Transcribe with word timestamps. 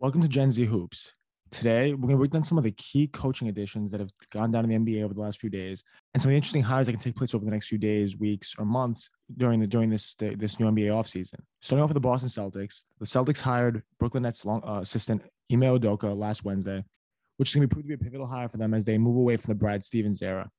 Welcome 0.00 0.22
to 0.22 0.28
Gen 0.28 0.50
Z 0.50 0.64
Hoops. 0.64 1.12
Today, 1.52 1.92
we're 1.92 2.08
going 2.08 2.14
to 2.14 2.16
break 2.16 2.32
down 2.32 2.42
some 2.42 2.58
of 2.58 2.64
the 2.64 2.72
key 2.72 3.06
coaching 3.06 3.48
additions 3.48 3.92
that 3.92 4.00
have 4.00 4.10
gone 4.30 4.50
down 4.50 4.68
in 4.68 4.84
the 4.84 4.92
NBA 4.92 5.04
over 5.04 5.14
the 5.14 5.20
last 5.20 5.38
few 5.38 5.48
days, 5.48 5.84
and 6.12 6.20
some 6.20 6.30
of 6.30 6.32
the 6.32 6.36
interesting 6.36 6.62
hires 6.62 6.86
that 6.86 6.92
can 6.92 7.00
take 7.00 7.14
place 7.14 7.32
over 7.32 7.44
the 7.44 7.50
next 7.50 7.68
few 7.68 7.78
days, 7.78 8.16
weeks, 8.16 8.56
or 8.58 8.64
months 8.64 9.08
during 9.36 9.60
the 9.60 9.68
during 9.68 9.90
this 9.90 10.16
this 10.16 10.58
new 10.58 10.66
NBA 10.66 10.88
offseason. 10.88 11.38
Starting 11.60 11.84
off 11.84 11.90
with 11.90 11.94
the 11.94 12.00
Boston 12.00 12.28
Celtics, 12.28 12.82
the 12.98 13.06
Celtics 13.06 13.40
hired 13.40 13.84
Brooklyn 14.00 14.24
Nets 14.24 14.44
long, 14.44 14.62
uh, 14.66 14.80
assistant 14.80 15.22
Ime 15.52 15.60
Udoka 15.60 16.16
last 16.16 16.44
Wednesday, 16.44 16.82
which 17.36 17.50
is 17.50 17.54
going 17.54 17.68
to 17.68 17.72
prove 17.72 17.84
to 17.84 17.88
be 17.88 17.94
a 17.94 17.98
pivotal 17.98 18.26
hire 18.26 18.48
for 18.48 18.56
them 18.56 18.74
as 18.74 18.84
they 18.84 18.98
move 18.98 19.16
away 19.16 19.36
from 19.36 19.52
the 19.52 19.58
Brad 19.58 19.84
Stevens 19.84 20.22
era. 20.22 20.50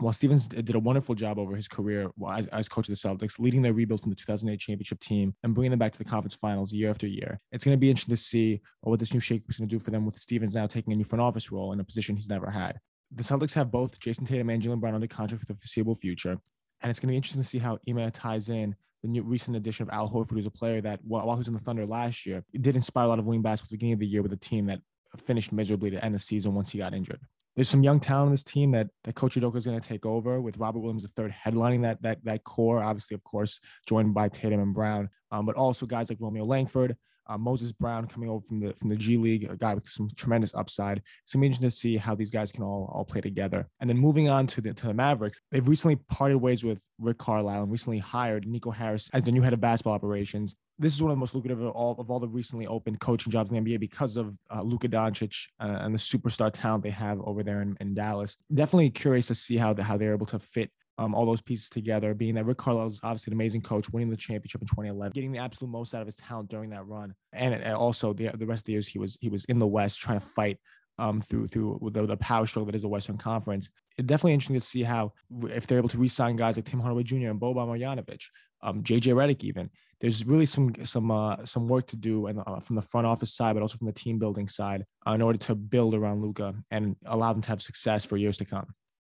While 0.00 0.12
Stevens 0.12 0.48
did 0.48 0.74
a 0.74 0.78
wonderful 0.80 1.14
job 1.14 1.38
over 1.38 1.54
his 1.54 1.68
career 1.68 2.10
as, 2.32 2.48
as, 2.48 2.68
coach 2.68 2.88
of 2.88 2.94
the 2.94 2.96
Celtics, 2.96 3.38
leading 3.38 3.62
their 3.62 3.72
rebuild 3.72 4.00
from 4.00 4.10
the 4.10 4.16
2008 4.16 4.58
championship 4.58 4.98
team 4.98 5.34
and 5.44 5.54
bringing 5.54 5.70
them 5.70 5.78
back 5.78 5.92
to 5.92 5.98
the 5.98 6.04
conference 6.04 6.34
finals 6.34 6.72
year 6.72 6.90
after 6.90 7.06
year, 7.06 7.38
it's 7.52 7.64
going 7.64 7.76
to 7.76 7.80
be 7.80 7.90
interesting 7.90 8.14
to 8.14 8.20
see 8.20 8.60
what 8.80 8.98
this 8.98 9.14
new 9.14 9.20
shake 9.20 9.44
is 9.48 9.58
going 9.58 9.68
to 9.68 9.74
do 9.74 9.78
for 9.78 9.92
them 9.92 10.04
with 10.04 10.16
Stevens 10.16 10.56
now 10.56 10.66
taking 10.66 10.92
a 10.92 10.96
new 10.96 11.04
front 11.04 11.22
office 11.22 11.52
role 11.52 11.72
in 11.72 11.78
a 11.78 11.84
position 11.84 12.16
he's 12.16 12.28
never 12.28 12.50
had. 12.50 12.80
The 13.14 13.22
Celtics 13.22 13.54
have 13.54 13.70
both 13.70 14.00
Jayson 14.00 14.26
Tatum 14.26 14.50
and 14.50 14.60
Jaylen 14.60 14.80
Brown 14.80 14.96
under 14.96 15.06
contract 15.06 15.46
for 15.46 15.52
the 15.52 15.58
foreseeable 15.60 15.94
future, 15.94 16.40
and 16.82 16.90
it's 16.90 16.98
going 16.98 17.08
to 17.08 17.12
be 17.12 17.16
interesting 17.16 17.42
to 17.42 17.48
see 17.48 17.58
how 17.58 17.78
Ime 17.88 18.10
ties 18.10 18.48
in 18.48 18.74
the 19.02 19.08
new 19.08 19.22
recent 19.22 19.56
addition 19.56 19.84
of 19.84 19.90
Al 19.94 20.10
Horford, 20.10 20.32
who's 20.32 20.46
a 20.46 20.50
player 20.50 20.80
that 20.80 20.98
while 21.04 21.30
he 21.36 21.38
was 21.38 21.46
in 21.46 21.54
the 21.54 21.60
Thunder 21.60 21.86
last 21.86 22.26
year, 22.26 22.42
did 22.60 22.74
inspire 22.74 23.04
a 23.04 23.08
lot 23.08 23.20
of 23.20 23.26
wing 23.26 23.42
basketball 23.42 23.66
at 23.66 23.70
the 23.70 23.76
beginning 23.76 23.92
of 23.92 24.00
the 24.00 24.06
year 24.06 24.22
with 24.22 24.32
a 24.32 24.36
team 24.36 24.66
that 24.66 24.80
finished 25.24 25.52
miserably 25.52 25.90
to 25.90 26.04
end 26.04 26.14
the 26.14 26.18
season 26.18 26.54
once 26.54 26.70
he 26.70 26.78
got 26.78 26.94
injured 26.94 27.20
there's 27.54 27.68
some 27.68 27.82
young 27.82 28.00
talent 28.00 28.26
on 28.26 28.30
this 28.32 28.44
team 28.44 28.72
that 28.72 28.88
that 29.04 29.14
Coach 29.14 29.36
Udoka 29.36 29.56
is 29.56 29.66
going 29.66 29.80
to 29.80 29.88
take 29.88 30.04
over 30.04 30.40
with 30.40 30.58
Robert 30.58 30.80
Williams 30.80 31.06
III 31.18 31.28
headlining 31.44 31.82
that 31.82 32.02
that 32.02 32.24
that 32.24 32.44
core. 32.44 32.82
Obviously, 32.82 33.14
of 33.14 33.22
course, 33.24 33.60
joined 33.86 34.14
by 34.14 34.28
Tatum 34.28 34.60
and 34.60 34.74
Brown, 34.74 35.08
um, 35.30 35.46
but 35.46 35.56
also 35.56 35.86
guys 35.86 36.10
like 36.10 36.18
Romeo 36.20 36.44
Langford, 36.44 36.96
uh, 37.26 37.38
Moses 37.38 37.72
Brown 37.72 38.06
coming 38.06 38.28
over 38.28 38.44
from 38.44 38.60
the 38.60 38.74
from 38.74 38.88
the 38.88 38.96
G 38.96 39.16
League, 39.16 39.48
a 39.50 39.56
guy 39.56 39.74
with 39.74 39.88
some 39.88 40.08
tremendous 40.16 40.54
upside. 40.54 41.02
It's 41.24 41.34
interesting 41.34 41.68
to 41.68 41.74
see 41.74 41.96
how 41.96 42.14
these 42.14 42.30
guys 42.30 42.52
can 42.52 42.62
all 42.62 42.90
all 42.94 43.04
play 43.04 43.20
together. 43.20 43.68
And 43.80 43.88
then 43.88 43.98
moving 43.98 44.28
on 44.28 44.46
to 44.48 44.60
the 44.60 44.74
to 44.74 44.86
the 44.86 44.94
Mavericks, 44.94 45.40
they've 45.50 45.66
recently 45.66 45.96
parted 46.08 46.38
ways 46.38 46.64
with 46.64 46.82
Rick 46.98 47.18
Carlisle 47.18 47.62
and 47.62 47.72
recently 47.72 47.98
hired 47.98 48.46
Nico 48.46 48.70
Harris 48.70 49.10
as 49.12 49.24
the 49.24 49.32
new 49.32 49.42
head 49.42 49.52
of 49.52 49.60
basketball 49.60 49.94
operations 49.94 50.56
this 50.78 50.94
is 50.94 51.02
one 51.02 51.10
of 51.10 51.16
the 51.16 51.20
most 51.20 51.34
lucrative 51.34 51.60
of 51.60 51.70
all 51.70 51.94
of 51.98 52.10
all 52.10 52.18
the 52.18 52.28
recently 52.28 52.66
opened 52.66 53.00
coaching 53.00 53.30
jobs 53.30 53.50
in 53.50 53.62
the 53.62 53.76
NBA 53.76 53.80
because 53.80 54.16
of 54.16 54.36
uh, 54.54 54.62
Luka 54.62 54.88
Doncic 54.88 55.46
uh, 55.60 55.78
and 55.80 55.94
the 55.94 55.98
superstar 55.98 56.50
talent 56.52 56.82
they 56.82 56.90
have 56.90 57.20
over 57.20 57.42
there 57.42 57.62
in, 57.62 57.76
in 57.80 57.94
Dallas. 57.94 58.36
Definitely 58.52 58.90
curious 58.90 59.28
to 59.28 59.34
see 59.34 59.56
how 59.56 59.72
the, 59.72 59.84
how 59.84 59.96
they're 59.96 60.14
able 60.14 60.26
to 60.26 60.38
fit 60.38 60.70
um, 60.98 61.14
all 61.14 61.26
those 61.26 61.42
pieces 61.42 61.68
together. 61.70 62.14
Being 62.14 62.34
that 62.34 62.44
Rick 62.44 62.58
Carlisle 62.58 62.86
is 62.86 63.00
obviously 63.02 63.32
an 63.32 63.36
amazing 63.36 63.62
coach, 63.62 63.90
winning 63.90 64.10
the 64.10 64.16
championship 64.16 64.62
in 64.62 64.68
2011, 64.68 65.12
getting 65.12 65.32
the 65.32 65.38
absolute 65.38 65.70
most 65.70 65.94
out 65.94 66.00
of 66.00 66.06
his 66.06 66.16
talent 66.16 66.48
during 66.48 66.70
that 66.70 66.86
run, 66.86 67.14
and 67.32 67.64
also 67.72 68.12
the 68.12 68.30
the 68.34 68.46
rest 68.46 68.60
of 68.60 68.64
the 68.64 68.72
years 68.72 68.88
he 68.88 68.98
was 68.98 69.18
he 69.20 69.28
was 69.28 69.44
in 69.46 69.58
the 69.58 69.66
West 69.66 70.00
trying 70.00 70.20
to 70.20 70.26
fight 70.26 70.58
um, 70.98 71.20
through 71.20 71.48
through 71.48 71.90
the, 71.92 72.06
the 72.06 72.16
power 72.16 72.46
struggle 72.46 72.66
that 72.66 72.74
is 72.74 72.82
the 72.82 72.88
Western 72.88 73.18
Conference. 73.18 73.68
It's 73.96 74.06
definitely 74.06 74.34
interesting 74.34 74.58
to 74.58 74.60
see 74.60 74.82
how 74.82 75.12
if 75.44 75.66
they're 75.66 75.78
able 75.78 75.88
to 75.88 75.98
re-sign 75.98 76.36
guys 76.36 76.56
like 76.56 76.64
Tim 76.64 76.80
Hardaway 76.80 77.02
Jr. 77.02 77.28
and 77.28 77.40
Boban 77.40 77.68
Marjanovic, 77.68 78.22
um, 78.62 78.82
JJ 78.82 79.14
Redick, 79.14 79.44
even. 79.44 79.70
There's 80.00 80.24
really 80.26 80.46
some 80.46 80.74
some 80.84 81.10
uh, 81.10 81.44
some 81.44 81.68
work 81.68 81.86
to 81.88 81.96
do, 81.96 82.26
and 82.26 82.40
uh, 82.46 82.60
from 82.60 82.76
the 82.76 82.82
front 82.82 83.06
office 83.06 83.32
side, 83.32 83.54
but 83.54 83.62
also 83.62 83.78
from 83.78 83.86
the 83.86 83.92
team 83.92 84.18
building 84.18 84.48
side, 84.48 84.84
uh, 85.06 85.12
in 85.12 85.22
order 85.22 85.38
to 85.38 85.54
build 85.54 85.94
around 85.94 86.22
Luka 86.22 86.54
and 86.70 86.96
allow 87.06 87.32
them 87.32 87.42
to 87.42 87.48
have 87.48 87.62
success 87.62 88.04
for 88.04 88.16
years 88.16 88.38
to 88.38 88.44
come. 88.44 88.66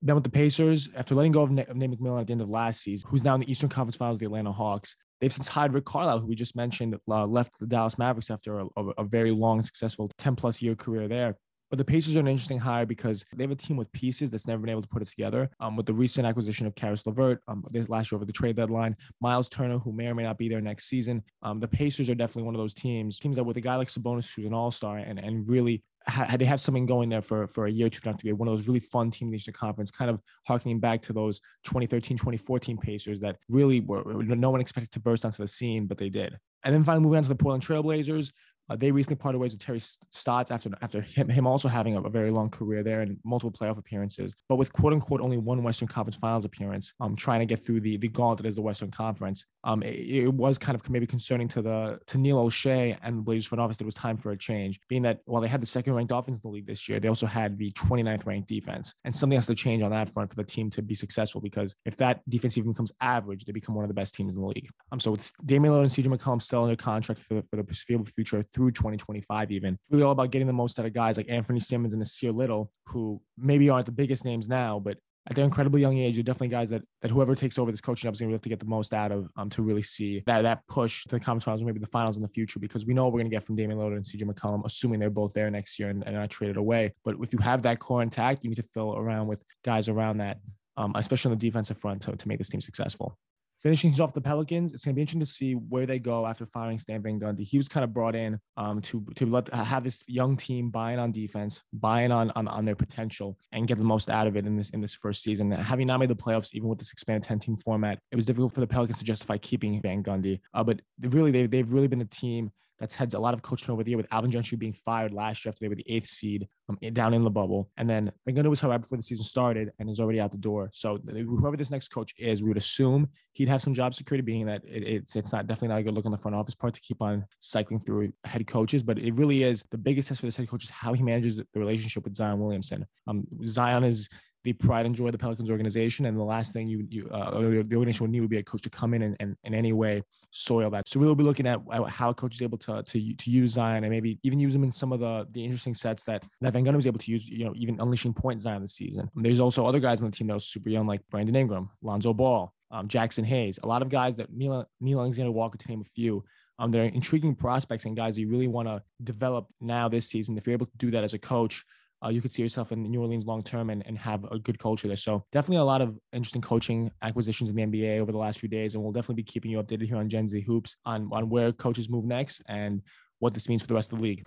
Then 0.00 0.14
with 0.14 0.24
the 0.24 0.30
Pacers, 0.30 0.88
after 0.94 1.14
letting 1.14 1.32
go 1.32 1.42
of 1.42 1.50
Nate 1.50 1.68
McMillan 1.68 2.20
at 2.20 2.26
the 2.28 2.32
end 2.32 2.40
of 2.40 2.48
last 2.48 2.82
season, 2.82 3.08
who's 3.10 3.24
now 3.24 3.34
in 3.34 3.40
the 3.40 3.50
Eastern 3.50 3.68
Conference 3.68 3.96
Finals 3.96 4.16
of 4.16 4.20
the 4.20 4.26
Atlanta 4.26 4.52
Hawks, 4.52 4.94
they've 5.20 5.32
since 5.32 5.48
hired 5.48 5.74
Rick 5.74 5.86
Carlisle, 5.86 6.20
who 6.20 6.26
we 6.26 6.36
just 6.36 6.54
mentioned, 6.54 6.96
uh, 7.08 7.26
left 7.26 7.58
the 7.58 7.66
Dallas 7.66 7.98
Mavericks 7.98 8.30
after 8.30 8.60
a, 8.60 8.66
a, 8.98 9.04
very 9.04 9.32
long, 9.32 9.60
successful 9.62 10.08
10 10.18 10.36
plus 10.36 10.62
year 10.62 10.76
career 10.76 11.08
there. 11.08 11.36
But 11.70 11.78
the 11.78 11.84
Pacers 11.84 12.16
are 12.16 12.20
an 12.20 12.28
interesting 12.28 12.58
hire 12.58 12.86
because 12.86 13.24
they 13.34 13.44
have 13.44 13.50
a 13.50 13.56
team 13.56 13.76
with 13.76 13.90
pieces 13.92 14.30
that's 14.30 14.46
never 14.46 14.60
been 14.60 14.70
able 14.70 14.82
to 14.82 14.88
put 14.88 15.02
it 15.02 15.08
together. 15.08 15.50
Um, 15.60 15.76
with 15.76 15.86
the 15.86 15.92
recent 15.92 16.26
acquisition 16.26 16.66
of 16.66 16.74
Caris 16.74 17.06
LeVert, 17.06 17.42
um, 17.48 17.64
this 17.70 17.88
last 17.88 18.10
year 18.10 18.16
over 18.16 18.24
the 18.24 18.32
trade 18.32 18.56
deadline, 18.56 18.96
Myles 19.20 19.48
Turner, 19.48 19.78
who 19.78 19.92
may 19.92 20.06
or 20.06 20.14
may 20.14 20.22
not 20.22 20.38
be 20.38 20.48
there 20.48 20.60
next 20.60 20.88
season. 20.88 21.22
Um, 21.42 21.60
the 21.60 21.68
Pacers 21.68 22.08
are 22.08 22.14
definitely 22.14 22.44
one 22.44 22.54
of 22.54 22.60
those 22.60 22.74
teams, 22.74 23.18
teams 23.18 23.36
that 23.36 23.44
with 23.44 23.56
a 23.56 23.60
guy 23.60 23.76
like 23.76 23.88
Sabonis, 23.88 24.34
who's 24.34 24.46
an 24.46 24.54
all 24.54 24.70
star 24.70 24.98
and, 24.98 25.18
and 25.18 25.48
really 25.48 25.82
ha- 26.08 26.36
they 26.38 26.44
have 26.44 26.60
something 26.60 26.86
going 26.86 27.08
there 27.08 27.22
for, 27.22 27.46
for 27.46 27.66
a 27.66 27.70
year 27.70 27.86
or 27.86 27.90
two 27.90 28.00
not 28.04 28.18
to 28.18 28.24
be 28.24 28.32
one 28.32 28.48
of 28.48 28.56
those 28.56 28.66
really 28.66 28.80
fun 28.80 29.10
teams 29.10 29.28
in 29.28 29.30
the 29.30 29.36
Eastern 29.36 29.54
Conference, 29.54 29.90
kind 29.90 30.10
of 30.10 30.20
harkening 30.46 30.80
back 30.80 31.02
to 31.02 31.12
those 31.12 31.40
2013, 31.64 32.16
2014 32.16 32.78
Pacers 32.78 33.20
that 33.20 33.36
really 33.48 33.80
were 33.80 34.04
no 34.14 34.50
one 34.50 34.60
expected 34.60 34.90
to 34.92 35.00
burst 35.00 35.24
onto 35.24 35.42
the 35.42 35.48
scene, 35.48 35.86
but 35.86 35.98
they 35.98 36.08
did. 36.08 36.38
And 36.64 36.74
then 36.74 36.84
finally 36.84 37.04
moving 37.04 37.18
on 37.18 37.22
to 37.22 37.28
the 37.28 37.36
Portland 37.36 37.64
Trailblazers, 37.64 38.32
uh, 38.68 38.76
they 38.76 38.90
recently 38.90 39.16
parted 39.16 39.38
ways 39.38 39.52
with 39.52 39.60
Terry 39.60 39.80
Stotts 39.80 40.50
after 40.50 40.70
after 40.82 41.00
him, 41.00 41.28
him 41.28 41.46
also 41.46 41.68
having 41.68 41.96
a, 41.96 42.02
a, 42.02 42.10
very 42.10 42.30
long 42.30 42.50
career 42.50 42.82
there 42.82 43.00
and 43.00 43.18
multiple 43.24 43.50
playoff 43.50 43.78
appearances, 43.78 44.32
but 44.48 44.56
with 44.56 44.72
quote 44.72 44.92
unquote 44.92 45.20
only 45.20 45.36
one 45.36 45.62
Western 45.62 45.88
Conference 45.88 46.16
Finals 46.16 46.44
appearance, 46.44 46.92
um, 47.00 47.16
trying 47.16 47.40
to 47.40 47.46
get 47.46 47.64
through 47.64 47.80
the 47.80 47.96
the 47.96 48.08
gauntlet 48.08 48.46
as 48.46 48.54
the 48.54 48.62
Western 48.62 48.90
Conference. 48.90 49.44
Um, 49.64 49.82
it, 49.82 50.24
it, 50.24 50.34
was 50.34 50.56
kind 50.56 50.76
of 50.76 50.88
maybe 50.88 51.06
concerning 51.06 51.48
to 51.48 51.62
the 51.62 51.98
to 52.06 52.18
Neil 52.18 52.44
Olshey 52.44 52.96
and 53.02 53.18
the 53.18 53.22
Blazers 53.22 53.46
front 53.46 53.60
office 53.60 53.78
that 53.78 53.84
it 53.84 53.86
was 53.86 53.94
time 53.94 54.16
for 54.16 54.32
a 54.32 54.38
change, 54.38 54.80
being 54.88 55.02
that 55.02 55.20
while 55.24 55.42
they 55.42 55.48
had 55.48 55.60
the 55.60 55.66
second 55.66 55.94
ranked 55.94 56.12
offense 56.12 56.38
in 56.38 56.42
the 56.42 56.48
league 56.48 56.66
this 56.66 56.88
year, 56.88 57.00
they 57.00 57.08
also 57.08 57.26
had 57.26 57.58
the 57.58 57.72
29th 57.72 58.26
ranked 58.26 58.48
defense, 58.48 58.94
and 59.04 59.14
something 59.14 59.36
has 59.36 59.46
to 59.46 59.54
change 59.54 59.82
on 59.82 59.90
that 59.90 60.12
front 60.12 60.28
for 60.28 60.36
the 60.36 60.44
team 60.44 60.70
to 60.70 60.82
be 60.82 60.94
successful 60.94 61.40
because 61.40 61.74
if 61.84 61.96
that 61.96 62.22
defense 62.28 62.56
even 62.58 62.72
becomes 62.72 62.92
average, 63.00 63.44
they 63.44 63.52
become 63.52 63.74
one 63.74 63.84
of 63.84 63.88
the 63.88 63.94
best 63.94 64.14
teams 64.14 64.34
in 64.34 64.40
the 64.40 64.46
league. 64.46 64.68
Um, 64.92 65.00
so 65.00 65.12
with 65.12 65.32
Damian 65.44 65.74
Lillard 65.74 65.82
and 65.82 65.90
CJ 65.90 66.16
McCollum 66.16 66.42
still 66.42 66.64
under 66.64 66.76
contract 66.76 67.20
for, 67.20 67.42
for 67.42 67.56
the 67.56 67.64
foreseeable 67.64 68.06
future 68.06 68.42
through 68.58 68.72
2025 68.72 69.52
even. 69.52 69.78
Really 69.88 70.02
all 70.02 70.10
about 70.10 70.32
getting 70.32 70.48
the 70.48 70.52
most 70.52 70.80
out 70.80 70.86
of 70.86 70.92
guys 70.92 71.16
like 71.16 71.30
Anthony 71.30 71.60
Simons 71.60 71.92
and 71.92 72.02
Nassir 72.02 72.34
Little, 72.34 72.72
who 72.86 73.20
maybe 73.36 73.70
aren't 73.70 73.86
the 73.86 73.92
biggest 73.92 74.24
names 74.24 74.48
now, 74.48 74.80
but 74.80 74.98
at 75.30 75.36
their 75.36 75.44
incredibly 75.44 75.80
young 75.80 75.96
age, 75.96 76.16
they're 76.16 76.24
definitely 76.24 76.48
guys 76.48 76.70
that 76.70 76.82
that 77.02 77.10
whoever 77.10 77.36
takes 77.36 77.56
over 77.56 77.70
this 77.70 77.80
coaching 77.80 78.08
job 78.08 78.14
is 78.14 78.20
going 78.20 78.30
to 78.30 78.34
have 78.34 78.42
to 78.42 78.48
get 78.48 78.58
the 78.58 78.66
most 78.66 78.92
out 78.92 79.12
of 79.12 79.28
um, 79.36 79.48
to 79.50 79.62
really 79.62 79.82
see 79.82 80.24
that 80.26 80.42
that 80.42 80.66
push 80.66 81.04
to 81.04 81.10
the 81.10 81.20
conference 81.20 81.44
finals 81.44 81.62
or 81.62 81.66
maybe 81.66 81.78
the 81.78 81.86
finals 81.86 82.16
in 82.16 82.22
the 82.22 82.28
future 82.28 82.58
because 82.58 82.84
we 82.84 82.94
know 82.94 83.04
we're 83.06 83.20
going 83.20 83.30
to 83.30 83.36
get 83.36 83.44
from 83.44 83.54
Damian 83.54 83.78
Lillard 83.78 83.94
and 83.94 84.04
CJ 84.04 84.22
McCollum, 84.22 84.64
assuming 84.64 84.98
they're 84.98 85.10
both 85.10 85.32
there 85.34 85.50
next 85.50 85.78
year 85.78 85.90
and, 85.90 86.04
and 86.04 86.16
not 86.16 86.30
traded 86.30 86.56
away. 86.56 86.94
But 87.04 87.16
if 87.22 87.32
you 87.32 87.38
have 87.40 87.62
that 87.62 87.78
core 87.78 88.02
intact, 88.02 88.42
you 88.42 88.50
need 88.50 88.56
to 88.56 88.64
fill 88.74 88.96
around 88.96 89.28
with 89.28 89.40
guys 89.64 89.88
around 89.88 90.18
that, 90.18 90.38
um, 90.76 90.92
especially 90.96 91.30
on 91.30 91.38
the 91.38 91.46
defensive 91.46 91.78
front 91.78 92.02
to, 92.02 92.16
to 92.16 92.28
make 92.28 92.38
this 92.38 92.48
team 92.48 92.60
successful. 92.60 93.18
Finishing 93.62 94.00
off 94.00 94.12
the 94.12 94.20
Pelicans, 94.20 94.72
it's 94.72 94.84
going 94.84 94.94
to 94.94 94.96
be 94.96 95.00
interesting 95.00 95.20
to 95.20 95.26
see 95.26 95.54
where 95.54 95.84
they 95.84 95.98
go 95.98 96.26
after 96.26 96.46
firing 96.46 96.78
Stan 96.78 97.02
Van 97.02 97.18
Gundy. 97.18 97.42
He 97.42 97.58
was 97.58 97.66
kind 97.66 97.82
of 97.82 97.92
brought 97.92 98.14
in 98.14 98.38
um, 98.56 98.80
to 98.82 99.04
to 99.16 99.26
let 99.26 99.52
have 99.52 99.82
this 99.82 100.04
young 100.06 100.36
team 100.36 100.70
buying 100.70 101.00
on 101.00 101.10
defense, 101.10 101.62
buying 101.72 102.12
on, 102.12 102.30
on 102.36 102.46
on 102.46 102.64
their 102.64 102.76
potential, 102.76 103.36
and 103.50 103.66
get 103.66 103.76
the 103.76 103.84
most 103.84 104.10
out 104.10 104.28
of 104.28 104.36
it 104.36 104.46
in 104.46 104.56
this 104.56 104.70
in 104.70 104.80
this 104.80 104.94
first 104.94 105.24
season. 105.24 105.50
Having 105.50 105.88
not 105.88 105.98
made 105.98 106.10
the 106.10 106.14
playoffs, 106.14 106.54
even 106.54 106.68
with 106.68 106.78
this 106.78 106.92
expanded 106.92 107.24
ten 107.24 107.40
team 107.40 107.56
format, 107.56 107.98
it 108.12 108.16
was 108.16 108.26
difficult 108.26 108.54
for 108.54 108.60
the 108.60 108.66
Pelicans 108.66 108.98
to 109.00 109.04
justify 109.04 109.36
keeping 109.38 109.82
Van 109.82 110.04
Gundy. 110.04 110.40
Uh, 110.54 110.62
but 110.62 110.80
really, 111.00 111.32
they 111.32 111.46
they've 111.46 111.72
really 111.72 111.88
been 111.88 112.00
a 112.00 112.04
team 112.06 112.52
that's 112.78 112.94
had 112.94 113.12
a 113.14 113.18
lot 113.18 113.34
of 113.34 113.42
coaching 113.42 113.70
over 113.70 113.82
the 113.82 113.90
year 113.90 113.96
with 113.96 114.06
Alvin 114.10 114.30
Gentry 114.30 114.56
being 114.56 114.72
fired 114.72 115.12
last 115.12 115.44
year 115.44 115.50
after 115.50 115.64
they 115.64 115.68
were 115.68 115.74
the 115.74 115.84
eighth 115.88 116.06
seed 116.06 116.48
um, 116.68 116.78
down 116.92 117.14
in 117.14 117.24
the 117.24 117.30
bubble. 117.30 117.70
And 117.76 117.88
then 117.88 118.12
McGinnis 118.28 118.50
was 118.50 118.62
right 118.62 118.80
before 118.80 118.98
the 118.98 119.02
season 119.02 119.24
started 119.24 119.70
and 119.78 119.90
is 119.90 120.00
already 120.00 120.20
out 120.20 120.32
the 120.32 120.38
door. 120.38 120.70
So 120.72 120.98
whoever 121.06 121.56
this 121.56 121.70
next 121.70 121.88
coach 121.88 122.14
is, 122.18 122.42
we 122.42 122.48
would 122.48 122.56
assume 122.56 123.08
he'd 123.32 123.48
have 123.48 123.62
some 123.62 123.74
job 123.74 123.94
security, 123.94 124.22
being 124.22 124.46
that 124.46 124.62
it, 124.64 124.82
it's 124.82 125.16
it's 125.16 125.32
not 125.32 125.46
definitely 125.46 125.68
not 125.68 125.80
a 125.80 125.82
good 125.82 125.94
look 125.94 126.06
on 126.06 126.12
the 126.12 126.18
front 126.18 126.36
office 126.36 126.54
part 126.54 126.74
to 126.74 126.80
keep 126.80 127.02
on 127.02 127.24
cycling 127.38 127.80
through 127.80 128.12
head 128.24 128.46
coaches. 128.46 128.82
But 128.82 128.98
it 128.98 129.14
really 129.14 129.42
is 129.42 129.64
the 129.70 129.78
biggest 129.78 130.08
test 130.08 130.20
for 130.20 130.26
this 130.26 130.36
head 130.36 130.48
coach 130.48 130.64
is 130.64 130.70
how 130.70 130.92
he 130.92 131.02
manages 131.02 131.36
the 131.36 131.46
relationship 131.54 132.04
with 132.04 132.14
Zion 132.14 132.38
Williamson. 132.38 132.86
Um, 133.06 133.24
Zion 133.44 133.84
is 133.84 134.08
the 134.48 134.66
pride 134.66 134.86
and 134.86 134.94
joy 134.94 135.06
of 135.06 135.12
the 135.12 135.18
Pelicans 135.18 135.50
organization. 135.50 136.06
And 136.06 136.18
the 136.18 136.24
last 136.24 136.52
thing 136.52 136.66
you, 136.66 136.86
you 136.88 137.08
uh, 137.10 137.38
the 137.38 137.76
organization 137.76 138.04
would 138.04 138.10
need 138.10 138.20
would 138.20 138.30
be 138.30 138.38
a 138.38 138.42
coach 138.42 138.62
to 138.62 138.70
come 138.70 138.94
in 138.94 139.02
and, 139.02 139.16
and 139.20 139.36
in 139.44 139.54
any 139.54 139.72
way 139.72 140.02
soil 140.30 140.70
that. 140.70 140.88
So 140.88 140.98
we'll 141.00 141.14
be 141.14 141.24
looking 141.24 141.46
at 141.46 141.60
how 141.88 142.10
a 142.10 142.14
coach 142.14 142.34
is 142.36 142.42
able 142.42 142.58
to, 142.58 142.82
to, 142.82 143.14
to 143.14 143.30
use 143.30 143.52
Zion 143.52 143.84
and 143.84 143.90
maybe 143.90 144.18
even 144.22 144.40
use 144.40 144.54
him 144.54 144.64
in 144.64 144.72
some 144.72 144.92
of 144.92 145.00
the, 145.00 145.26
the 145.32 145.44
interesting 145.44 145.74
sets 145.74 146.04
that, 146.04 146.24
that 146.40 146.52
Van 146.52 146.64
Gundy 146.64 146.76
was 146.76 146.86
able 146.86 146.98
to 146.98 147.10
use, 147.10 147.28
you 147.28 147.44
know, 147.44 147.52
even 147.56 147.80
unleashing 147.80 148.14
point 148.14 148.40
Zion 148.40 148.62
this 148.62 148.74
season. 148.74 149.10
And 149.14 149.24
there's 149.24 149.40
also 149.40 149.66
other 149.66 149.80
guys 149.80 150.00
on 150.00 150.10
the 150.10 150.16
team 150.16 150.28
that 150.28 150.36
are 150.36 150.40
super 150.40 150.70
young, 150.70 150.86
like 150.86 151.02
Brandon 151.10 151.36
Ingram, 151.36 151.70
Lonzo 151.82 152.12
Ball, 152.14 152.52
um, 152.70 152.88
Jaxson 152.88 153.24
Hayes, 153.24 153.58
a 153.62 153.66
lot 153.66 153.82
of 153.82 153.88
guys 153.88 154.16
that 154.16 154.32
Neil, 154.32 154.66
Nickeil 154.82 155.00
Alexander 155.00 155.32
Walker, 155.32 155.58
to 155.58 155.68
name 155.68 155.80
a 155.80 155.84
few, 155.84 156.24
um, 156.58 156.70
they're 156.70 156.84
intriguing 156.84 157.34
prospects 157.34 157.84
and 157.84 157.96
guys 157.96 158.18
you 158.18 158.28
really 158.28 158.48
want 158.48 158.68
to 158.68 158.82
develop 159.02 159.46
now 159.60 159.88
this 159.88 160.08
season. 160.08 160.36
If 160.36 160.46
you're 160.46 160.54
able 160.54 160.66
to 160.66 160.76
do 160.78 160.90
that 160.90 161.04
as 161.04 161.14
a 161.14 161.18
coach, 161.18 161.64
uh, 162.04 162.08
you 162.08 162.20
could 162.20 162.32
see 162.32 162.42
yourself 162.42 162.72
in 162.72 162.82
New 162.82 163.00
Orleans 163.00 163.26
long 163.26 163.42
term 163.42 163.70
and, 163.70 163.84
and 163.86 163.98
have 163.98 164.24
a 164.30 164.38
good 164.38 164.58
culture 164.58 164.86
there. 164.86 164.96
So 164.96 165.24
definitely 165.32 165.56
a 165.56 165.64
lot 165.64 165.80
of 165.80 165.98
interesting 166.12 166.42
coaching 166.42 166.90
acquisitions 167.02 167.50
in 167.50 167.56
the 167.56 167.62
NBA 167.62 167.98
over 167.98 168.12
the 168.12 168.18
last 168.18 168.38
few 168.38 168.48
days, 168.48 168.74
and 168.74 168.82
we'll 168.82 168.92
definitely 168.92 169.22
be 169.22 169.24
keeping 169.24 169.50
you 169.50 169.62
updated 169.62 169.88
here 169.88 169.96
on 169.96 170.08
Gen 170.08 170.28
Z 170.28 170.40
Hoops 170.42 170.76
on 170.84 171.08
on 171.12 171.28
where 171.28 171.52
coaches 171.52 171.88
move 171.88 172.04
next 172.04 172.42
and 172.48 172.82
what 173.18 173.34
this 173.34 173.48
means 173.48 173.62
for 173.62 173.68
the 173.68 173.74
rest 173.74 173.92
of 173.92 173.98
the 173.98 174.04
league. 174.04 174.24